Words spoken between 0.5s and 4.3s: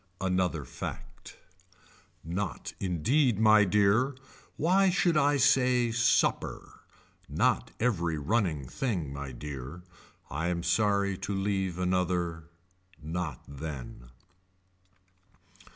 fact. Not indeed my dear.